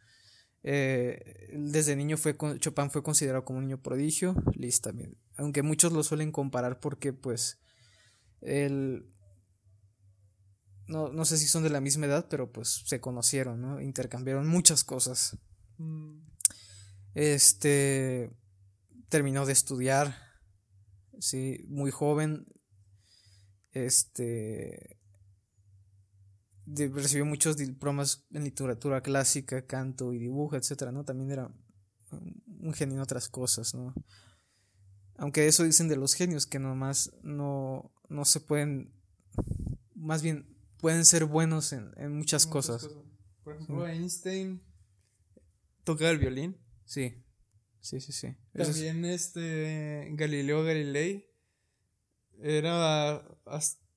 Eh, 0.63 1.49
desde 1.53 1.95
niño 1.95 2.17
fue 2.17 2.37
Chopin 2.59 2.91
fue 2.91 3.03
considerado 3.03 3.45
como 3.45 3.59
un 3.59 3.67
niño 3.67 3.83
prodigio, 3.83 4.35
Liszt 4.55 4.85
también, 4.85 5.17
aunque 5.37 5.63
muchos 5.63 5.93
lo 5.93 6.03
suelen 6.03 6.33
comparar 6.33 6.81
porque 6.81 7.13
pues 7.13 7.61
él 8.41 9.13
no, 10.89 11.09
no 11.09 11.25
sé 11.25 11.39
si 11.39 11.47
son 11.47 11.63
de 11.63 11.71
la 11.71 11.81
misma 11.81 12.07
edad, 12.07 12.27
pero 12.29 12.51
pues 12.51 12.83
se 12.85 13.01
conocieron, 13.01 13.61
¿no? 13.61 13.81
Intercambiaron 13.81 14.47
muchas 14.47 14.85
cosas. 14.85 15.39
Mm. 15.79 16.19
Este 17.15 18.31
terminó 19.09 19.47
de 19.47 19.53
estudiar 19.53 20.17
sí, 21.21 21.65
muy 21.69 21.91
joven, 21.91 22.47
este, 23.73 24.99
recibió 26.67 27.25
muchos 27.25 27.57
diplomas 27.57 28.27
en 28.33 28.45
literatura 28.45 29.01
clásica, 29.01 29.67
canto 29.67 30.13
y 30.13 30.19
dibujo, 30.19 30.57
etcétera, 30.57 30.93
¿no? 30.93 31.05
También 31.05 31.31
era 31.31 31.51
un 32.61 32.73
genio 32.75 32.97
en 32.97 33.03
otras 33.03 33.29
cosas, 33.29 33.75
¿no? 33.75 33.95
Aunque 35.17 35.47
eso 35.47 35.65
dicen 35.65 35.89
de 35.89 35.97
los 35.97 36.15
genios, 36.15 36.47
que 36.47 36.59
nomás 36.59 37.13
no, 37.23 37.93
no 38.09 38.25
se 38.25 38.41
pueden, 38.41 38.93
más 39.95 40.23
bien 40.23 40.47
pueden 40.79 41.05
ser 41.05 41.25
buenos 41.25 41.73
en, 41.73 42.13
muchas, 42.13 42.47
cosas. 42.47 42.89
Por 43.43 43.55
ejemplo, 43.55 43.87
Einstein 43.87 44.63
toca 45.85 46.11
el 46.11 46.19
violín. 46.19 46.57
Sí. 46.85 47.23
Sí, 47.81 48.01
sí, 48.01 48.13
sí. 48.13 48.37
También 48.53 49.05
este 49.05 50.09
Galileo 50.15 50.65
Galilei 50.65 51.31
era 52.43 53.25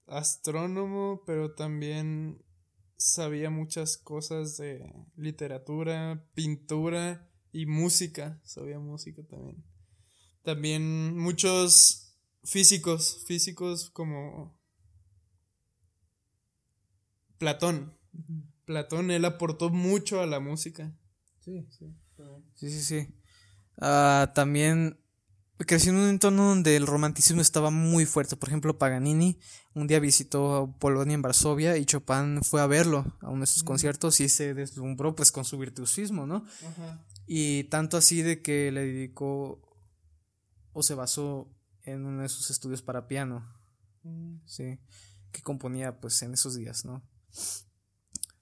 astrónomo, 0.06 1.24
pero 1.26 1.56
también 1.56 2.44
sabía 3.00 3.50
muchas 3.50 3.98
cosas 3.98 4.58
de 4.58 4.94
literatura, 5.16 6.28
pintura 6.36 7.26
Y 7.52 7.66
música, 7.66 8.40
sabía 8.44 8.78
música 8.78 9.24
también. 9.24 9.64
También 10.44 11.18
muchos 11.18 12.16
físicos, 12.44 13.24
físicos 13.26 13.90
como 13.90 14.60
Platón. 17.40 17.98
Platón, 18.66 19.10
él 19.10 19.26
aportó 19.26 19.72
mucho 19.72 20.22
a 20.22 20.28
la 20.28 20.40
música. 20.40 20.96
Sí, 21.40 21.66
sí. 21.72 21.96
Sí, 22.54 22.70
sí, 22.70 22.82
sí. 22.82 23.08
Ah, 23.78 24.32
también 24.36 24.99
creció 25.66 25.92
en 25.92 25.98
un 25.98 26.10
entorno 26.10 26.46
donde 26.46 26.76
el 26.76 26.88
romanticismo 26.88 27.42
estaba 27.42 27.70
muy 27.70 28.06
fuerte. 28.06 28.36
Por 28.36 28.50
ejemplo, 28.50 28.78
Paganini 28.78 29.38
un 29.74 29.88
día 29.88 30.00
visitó 30.00 30.76
Polonia 30.80 31.14
en 31.14 31.22
Varsovia 31.22 31.78
y 31.78 31.86
Chopin 31.86 32.42
fue 32.44 32.62
a 32.62 32.68
verlo 32.68 33.06
a 33.22 33.30
uno 33.30 33.42
de 33.42 33.48
sus 33.48 33.64
conciertos 33.64 34.20
y 34.20 34.28
se 34.28 34.54
deslumbró 34.54 35.16
pues 35.16 35.32
con 35.32 35.46
su 35.46 35.58
virtuosismo, 35.58 36.26
¿no? 36.26 36.44
Y 37.28 37.66
tanto 37.66 37.98
así 37.98 38.22
de 38.22 38.42
que 38.42 38.72
le 38.72 38.86
dedicó 38.86 39.62
o 40.74 40.82
se 40.82 40.96
basó 40.96 41.56
en 41.84 42.06
uno 42.06 42.24
de 42.24 42.30
sus 42.30 42.50
estudios 42.50 42.82
para 42.82 43.08
piano. 43.08 43.46
Mm. 44.04 44.38
Sí, 44.46 44.80
que 45.32 45.42
componía 45.42 46.00
pues 46.00 46.22
en 46.24 46.34
esos 46.34 46.56
días, 46.56 46.86
¿no? 46.86 47.08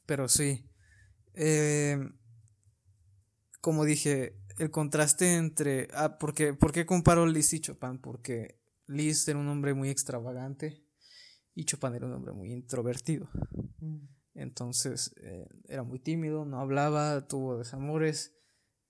Pero 0.05 0.29
sí. 0.29 0.65
Eh, 1.33 1.99
como 3.59 3.83
dije, 3.83 4.39
el 4.57 4.71
contraste 4.71 5.35
entre. 5.35 5.87
Ah, 5.93 6.17
porque, 6.17 6.53
¿por 6.53 6.71
qué 6.71 6.85
comparo 6.85 7.25
Liszt 7.25 7.53
y 7.53 7.59
Chopin? 7.59 7.99
Porque 7.99 8.59
Liszt 8.87 9.27
era 9.29 9.39
un 9.39 9.47
hombre 9.47 9.73
muy 9.73 9.89
extravagante 9.89 10.83
y 11.53 11.65
Chopin 11.65 11.93
era 11.93 12.05
un 12.05 12.13
hombre 12.13 12.33
muy 12.33 12.51
introvertido. 12.51 13.29
Mm. 13.79 14.07
Entonces 14.35 15.13
eh, 15.21 15.47
era 15.67 15.83
muy 15.83 15.99
tímido, 15.99 16.45
no 16.45 16.59
hablaba, 16.59 17.27
tuvo 17.27 17.57
desamores. 17.57 18.35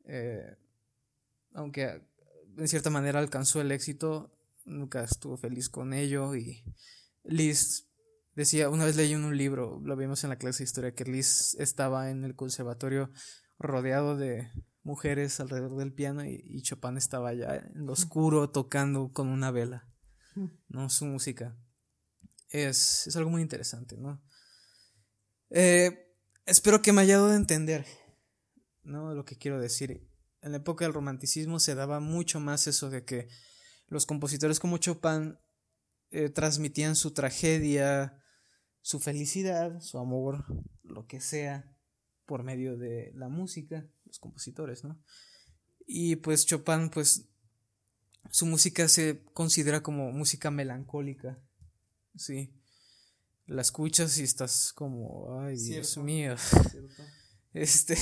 Eh, 0.05 0.55
aunque 1.53 2.01
en 2.57 2.67
cierta 2.67 2.89
manera 2.89 3.19
alcanzó 3.19 3.61
el 3.61 3.71
éxito, 3.71 4.31
nunca 4.65 5.03
estuvo 5.03 5.37
feliz 5.37 5.69
con 5.69 5.93
ello. 5.93 6.35
Y 6.35 6.63
Liszt 7.23 7.87
decía, 8.35 8.69
una 8.69 8.85
vez 8.85 8.95
leí 8.95 9.13
en 9.13 9.23
un 9.23 9.37
libro, 9.37 9.79
lo 9.83 9.95
vimos 9.95 10.23
en 10.23 10.29
la 10.29 10.37
clase 10.37 10.59
de 10.59 10.65
historia, 10.65 10.93
que 10.93 11.05
Liszt 11.05 11.59
estaba 11.59 12.09
en 12.09 12.23
el 12.25 12.35
conservatorio 12.35 13.09
rodeado 13.57 14.17
de 14.17 14.51
mujeres 14.87 15.41
alrededor 15.41 15.75
del 15.75 15.93
piano 15.93 16.25
y, 16.25 16.61
Chopin 16.61 16.97
estaba 16.97 17.29
allá 17.29 17.57
en 17.57 17.85
lo 17.85 17.91
oscuro 17.91 18.49
tocando 18.49 19.11
con 19.11 19.27
una 19.27 19.51
vela, 19.51 19.85
¿no? 20.69 20.89
Su 20.89 21.05
música. 21.05 21.55
Es, 22.49 23.05
es 23.05 23.15
algo 23.17 23.29
muy 23.29 23.41
interesante, 23.41 23.97
¿no? 23.97 24.23
Eh, 25.49 26.15
espero 26.45 26.81
que 26.81 26.93
me 26.93 27.01
haya 27.01 27.17
dado 27.17 27.31
a 27.31 27.35
entender, 27.35 27.85
¿no? 28.83 29.13
Lo 29.13 29.25
que 29.25 29.37
quiero 29.37 29.59
decir. 29.59 30.09
En 30.41 30.51
la 30.51 30.59
época 30.59 30.85
del 30.85 30.93
romanticismo 30.93 31.59
se 31.59 31.75
daba 31.75 31.99
mucho 31.99 32.39
más 32.39 32.67
eso 32.67 32.89
de 32.89 33.03
que 33.03 33.27
los 33.87 34.05
compositores 34.05 34.59
como 34.59 34.77
Chopin 34.77 35.37
eh, 36.11 36.29
transmitían 36.29 36.95
su 36.95 37.11
tragedia, 37.11 38.23
su 38.81 38.99
felicidad, 39.01 39.81
su 39.81 39.97
amor, 39.97 40.45
lo 40.83 41.07
que 41.07 41.19
sea, 41.19 41.75
por 42.25 42.43
medio 42.43 42.77
de 42.77 43.11
la 43.15 43.27
música 43.27 43.89
los 44.07 44.19
compositores, 44.19 44.83
¿no? 44.83 44.99
Y 45.85 46.17
pues 46.17 46.45
Chopin, 46.45 46.89
pues 46.89 47.25
su 48.31 48.45
música 48.45 48.87
se 48.87 49.23
considera 49.33 49.81
como 49.81 50.11
música 50.11 50.51
melancólica, 50.51 51.39
sí. 52.15 52.53
La 53.45 53.61
escuchas 53.61 54.17
y 54.17 54.23
estás 54.23 54.73
como, 54.73 55.39
ay, 55.41 55.57
Dios 55.57 55.97
mío. 55.97 56.35
Este, 57.53 57.97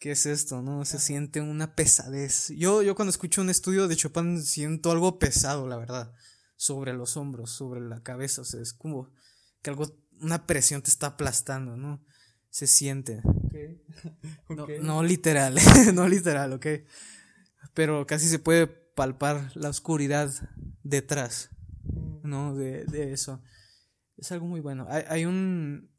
¿qué 0.00 0.12
es 0.12 0.26
esto, 0.26 0.62
no? 0.62 0.84
Se 0.84 0.98
siente 0.98 1.40
una 1.40 1.76
pesadez. 1.76 2.48
Yo, 2.56 2.82
yo 2.82 2.96
cuando 2.96 3.10
escucho 3.10 3.40
un 3.40 3.50
estudio 3.50 3.86
de 3.86 3.94
Chopin 3.94 4.42
siento 4.42 4.90
algo 4.90 5.20
pesado, 5.20 5.68
la 5.68 5.76
verdad, 5.76 6.12
sobre 6.56 6.92
los 6.92 7.16
hombros, 7.16 7.52
sobre 7.52 7.80
la 7.80 8.02
cabeza, 8.02 8.40
o 8.40 8.44
sea, 8.44 8.60
es 8.60 8.72
como 8.72 9.12
que 9.62 9.70
algo, 9.70 9.96
una 10.20 10.44
presión 10.46 10.82
te 10.82 10.90
está 10.90 11.08
aplastando, 11.08 11.76
¿no? 11.76 12.04
Se 12.50 12.66
siente. 12.66 13.22
No, 14.82 15.02
literal, 15.02 15.56
no 15.94 16.08
literal, 16.08 16.52
ok. 16.52 16.66
Pero 17.74 18.06
casi 18.06 18.28
se 18.28 18.38
puede 18.38 18.66
palpar 18.66 19.50
la 19.54 19.68
oscuridad 19.68 20.32
detrás, 20.82 21.50
mm. 21.84 22.28
¿no? 22.28 22.54
De, 22.54 23.12
eso. 23.12 23.42
Es 24.16 24.32
algo 24.32 24.46
muy 24.46 24.60
bueno. 24.60 24.86
Hay, 24.88 25.24
un, 25.24 25.90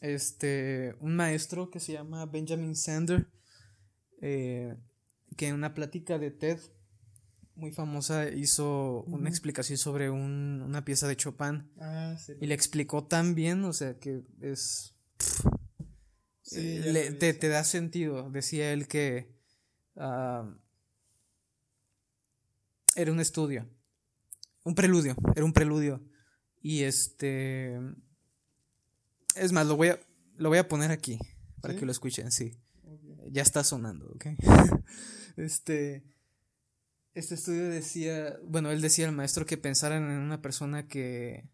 este, 0.00 0.96
un 1.00 1.14
maestro 1.16 1.70
que 1.70 1.80
se 1.80 1.92
llama 1.92 2.26
Benjamin 2.26 2.74
Sander, 2.74 3.28
eh, 4.20 4.76
que 5.36 5.48
en 5.48 5.54
una 5.54 5.74
plática 5.74 6.18
de 6.18 6.30
TED 6.30 6.58
muy 7.54 7.70
famosa 7.70 8.28
hizo 8.28 9.02
una 9.04 9.28
explicación 9.28 9.78
sobre 9.78 10.10
una 10.10 10.84
pieza 10.84 11.06
de 11.06 11.16
Chopin. 11.16 11.70
Ah, 11.78 12.16
y 12.40 12.46
le 12.46 12.54
explicó 12.54 13.04
tan 13.04 13.34
bien, 13.34 13.64
o 13.64 13.72
sea, 13.72 13.98
que 13.98 14.24
es 14.40 14.94
te, 16.54 17.48
da 17.48 17.64
sentido. 17.64 18.30
Decía 18.30 18.72
él 18.72 18.88
que 18.88 19.28
ah, 19.96 20.54
era 22.96 23.12
un 23.12 23.20
estudio, 23.20 23.68
un 24.62 24.74
preludio, 24.74 25.16
era 25.34 25.44
un 25.44 25.52
preludio. 25.52 26.02
Y 26.62 26.82
este... 26.82 27.78
Es 29.36 29.52
más, 29.52 29.66
lo 29.66 29.76
voy 29.76 29.88
a, 29.88 30.00
lo 30.36 30.48
voy 30.48 30.58
a 30.58 30.68
poner 30.68 30.90
aquí 30.90 31.18
para 31.60 31.76
que 31.76 31.84
lo 31.84 31.92
escuchen, 31.92 32.30
sí. 32.30 32.56
Ya 33.30 33.42
está 33.42 33.64
sonando, 33.64 34.06
¿ok? 34.14 34.26
este... 35.36 36.04
Este 37.14 37.36
estudio 37.36 37.68
decía, 37.68 38.36
bueno, 38.42 38.72
él 38.72 38.80
decía 38.80 39.06
al 39.06 39.14
maestro 39.14 39.46
que 39.46 39.56
pensaran 39.56 40.02
en 40.02 40.18
una 40.18 40.42
persona 40.42 40.88
que 40.88 41.48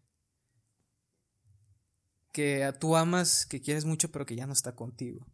que 2.31 2.73
tú 2.79 2.95
amas, 2.95 3.45
que 3.45 3.61
quieres 3.61 3.85
mucho, 3.85 4.11
pero 4.11 4.25
que 4.25 4.35
ya 4.35 4.47
no 4.47 4.53
está 4.53 4.75
contigo. 4.75 5.27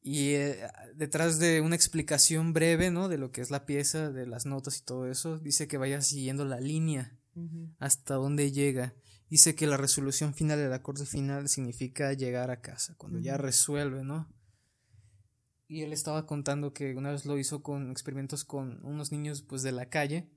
Y 0.00 0.30
eh, 0.34 0.68
detrás 0.94 1.38
de 1.38 1.60
una 1.60 1.76
explicación 1.76 2.52
breve, 2.52 2.90
¿no? 2.90 3.08
De 3.08 3.18
lo 3.18 3.30
que 3.30 3.40
es 3.40 3.50
la 3.50 3.66
pieza, 3.66 4.10
de 4.10 4.26
las 4.26 4.46
notas 4.46 4.78
y 4.78 4.84
todo 4.84 5.06
eso, 5.06 5.38
dice 5.38 5.68
que 5.68 5.76
vayas 5.76 6.06
siguiendo 6.06 6.44
la 6.44 6.60
línea 6.60 7.18
hasta 7.78 8.14
donde 8.14 8.50
llega. 8.50 8.94
Dice 9.28 9.54
que 9.54 9.66
la 9.66 9.76
resolución 9.76 10.34
final 10.34 10.58
del 10.58 10.72
acorde 10.72 11.04
final 11.04 11.48
significa 11.48 12.12
llegar 12.14 12.50
a 12.50 12.60
casa, 12.60 12.94
cuando 12.96 13.18
ya 13.18 13.36
resuelve, 13.36 14.02
¿no? 14.02 14.32
Y 15.66 15.82
él 15.82 15.92
estaba 15.92 16.26
contando 16.26 16.72
que 16.72 16.94
una 16.94 17.12
vez 17.12 17.26
lo 17.26 17.38
hizo 17.38 17.62
con 17.62 17.90
experimentos 17.90 18.44
con 18.44 18.82
unos 18.84 19.12
niños 19.12 19.42
pues 19.42 19.62
de 19.62 19.72
la 19.72 19.90
calle 19.90 20.30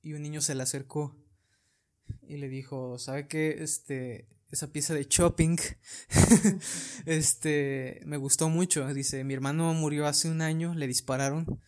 y 0.00 0.12
un 0.12 0.22
niño 0.22 0.40
se 0.40 0.54
le 0.54 0.62
acercó 0.62 1.20
y 2.22 2.36
le 2.36 2.48
dijo, 2.48 2.98
¿sabe 2.98 3.26
qué? 3.26 3.62
Este, 3.64 4.28
esa 4.52 4.70
pieza 4.70 4.92
de 4.92 5.06
shopping, 5.08 5.56
este, 7.06 8.02
me 8.04 8.18
gustó 8.18 8.50
mucho. 8.50 8.86
Dice, 8.92 9.24
mi 9.24 9.32
hermano 9.32 9.72
murió 9.72 10.06
hace 10.06 10.30
un 10.30 10.42
año, 10.42 10.74
le 10.74 10.86
dispararon, 10.86 11.60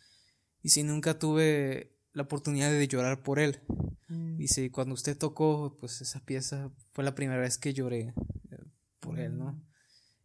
y 0.63 0.69
si 0.69 0.83
nunca 0.83 1.19
tuve 1.19 1.97
la 2.13 2.25
oportunidad 2.25 2.71
de 2.71 2.87
llorar 2.87 3.23
por 3.23 3.39
él. 3.39 3.63
Mm. 4.09 4.37
Dice, 4.37 4.71
cuando 4.71 4.95
usted 4.95 5.17
tocó, 5.17 5.79
pues 5.81 6.03
esa 6.03 6.21
pieza 6.25 6.71
fue 6.93 7.05
la 7.05 7.15
primera 7.15 7.41
vez 7.41 7.57
que 7.57 7.73
lloré 7.73 8.13
eh, 8.51 8.65
por 9.01 9.19
él, 9.19 9.39
¿no? 9.39 9.53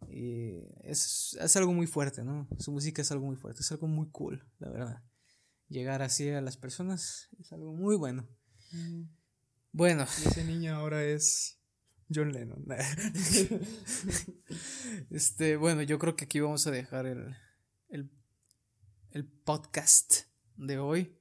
Mm. 0.02 0.12
Y 0.12 0.64
es, 0.84 1.38
es 1.40 1.56
algo 1.56 1.72
muy 1.72 1.88
fuerte, 1.88 2.26
¿no? 2.26 2.50
Su 2.58 2.74
música 2.74 3.02
es 3.02 3.12
algo 3.12 3.26
muy 3.26 3.38
fuerte, 3.38 3.62
es 3.62 3.72
algo 3.72 3.88
muy 3.88 4.10
cool, 4.10 4.46
la 4.60 4.70
verdad. 4.70 5.04
Llegar 5.70 6.02
así 6.02 6.30
a 6.30 6.42
las 6.42 6.58
personas 6.58 7.30
es 7.40 7.54
algo 7.54 7.74
muy 7.74 7.96
bueno. 7.96 8.28
Mm. 8.74 9.04
Bueno. 9.72 10.04
ese 10.04 10.44
niño 10.44 10.76
ahora 10.76 11.06
es 11.06 11.59
John 12.14 12.32
Lennon. 12.32 12.66
este, 15.12 15.58
bueno, 15.58 15.82
yo 15.84 16.00
creo 16.00 16.16
que 16.16 16.26
aquí 16.26 16.40
vamos 16.40 16.66
a 16.68 16.72
dejar 16.72 17.06
el, 17.06 17.36
el, 17.90 18.10
el 19.12 19.26
podcast 19.26 20.26
de 20.56 20.80
hoy. 20.80 21.20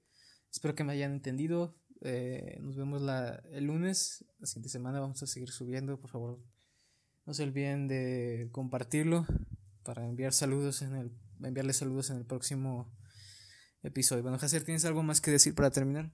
Espero 0.51 0.74
que 0.74 0.85
me 0.85 0.92
hayan 0.92 1.12
entendido. 1.12 1.77
Eh, 2.01 2.59
nos 2.61 2.77
vemos 2.77 3.03
la, 3.03 3.42
el 3.51 3.64
lunes. 3.64 4.24
La 4.38 4.46
siguiente 4.46 4.70
semana 4.70 5.01
vamos 5.01 5.22
a 5.22 5.27
seguir 5.27 5.51
subiendo. 5.51 6.01
Por 6.01 6.11
favor, 6.11 6.40
no 7.27 7.35
se 7.35 7.42
olviden 7.42 7.88
de 7.88 8.48
compartirlo 8.53 9.27
para 9.83 10.07
enviar 10.07 10.33
saludos 10.33 10.83
en 10.83 10.94
el 10.94 11.12
enviarles 11.42 11.77
saludos 11.77 12.11
en 12.11 12.16
el 12.16 12.24
próximo 12.24 12.92
episodio. 13.83 14.22
Bueno, 14.22 14.38
Jacer, 14.38 14.64
¿tienes 14.64 14.85
algo 14.85 15.03
más 15.03 15.20
que 15.20 15.31
decir 15.31 15.55
para 15.55 15.70
terminar? 15.70 16.12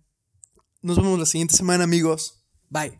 Nos 0.82 0.96
vemos 0.96 1.18
la 1.18 1.26
siguiente 1.26 1.56
semana, 1.56 1.84
amigos. 1.84 2.43
Bye. 2.74 2.90